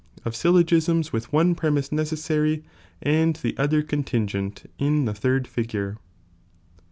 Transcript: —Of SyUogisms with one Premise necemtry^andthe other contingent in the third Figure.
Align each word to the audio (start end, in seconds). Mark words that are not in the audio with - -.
—Of 0.25 0.33
SyUogisms 0.33 1.11
with 1.11 1.31
one 1.31 1.53
Premise 1.53 1.89
necemtry^andthe 1.89 3.53
other 3.55 3.83
contingent 3.83 4.67
in 4.79 5.05
the 5.05 5.13
third 5.13 5.47
Figure. 5.47 5.99